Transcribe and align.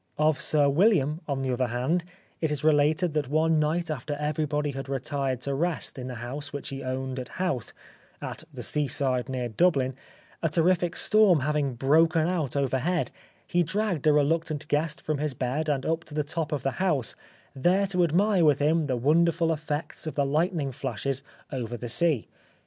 Of 0.17 0.41
Sir 0.41 0.67
William, 0.67 1.21
on 1.27 1.43
the 1.43 1.53
other 1.53 1.67
hand, 1.67 2.03
it 2.39 2.49
is 2.49 2.63
related 2.63 3.13
that 3.13 3.27
one 3.27 3.59
night 3.59 3.91
after 3.91 4.15
everybody 4.15 4.71
had 4.71 4.89
retired 4.89 5.41
to 5.41 5.53
rest 5.53 5.95
in 5.99 6.07
the 6.07 6.15
house 6.15 6.51
which 6.51 6.69
he 6.69 6.83
owned 6.83 7.19
at 7.19 7.27
Howth, 7.37 7.71
at 8.19 8.43
the 8.51 8.63
seaside 8.63 9.29
near 9.29 9.47
Dublin, 9.47 9.95
a 10.41 10.49
terrific 10.49 10.95
storm 10.95 11.41
having 11.41 11.75
broken 11.75 12.27
out 12.27 12.55
overhead, 12.57 13.11
he 13.45 13.61
dragged 13.61 14.07
a 14.07 14.11
reluctant 14.13 14.67
guest 14.69 14.99
from 14.99 15.19
his 15.19 15.35
bed 15.35 15.69
and 15.69 15.85
up 15.85 16.03
to 16.05 16.15
the 16.15 16.23
top 16.23 16.51
of 16.51 16.63
the 16.63 16.71
house, 16.81 17.15
there 17.55 17.85
to 17.85 18.03
admire 18.03 18.43
with 18.43 18.57
him 18.57 18.87
the 18.87 18.97
wonderful 18.97 19.53
effects 19.53 20.07
of 20.07 20.15
the 20.15 20.25
lightning 20.25 20.71
flashes 20.71 21.21
over 21.51 21.77
the 21.77 21.89
sea. 21.89 22.27